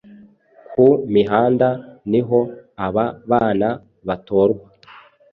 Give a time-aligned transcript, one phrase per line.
[0.73, 1.69] ku mihanda
[2.09, 2.39] niho
[2.85, 3.69] aba bana
[4.07, 4.65] batorwa